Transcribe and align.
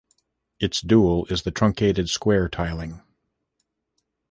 Its 0.59 0.81
dual 0.81 1.27
is 1.27 1.43
the 1.43 1.51
truncated 1.51 2.09
square 2.09 2.49
tiling. 2.49 3.03